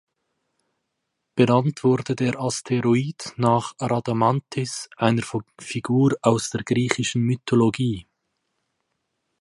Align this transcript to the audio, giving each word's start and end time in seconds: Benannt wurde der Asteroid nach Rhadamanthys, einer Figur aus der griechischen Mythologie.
Benannt 1.35 1.83
wurde 1.83 2.15
der 2.15 2.39
Asteroid 2.39 3.33
nach 3.35 3.73
Rhadamanthys, 3.79 4.89
einer 4.97 5.21
Figur 5.59 6.13
aus 6.23 6.49
der 6.49 6.63
griechischen 6.63 7.21
Mythologie. 7.21 8.07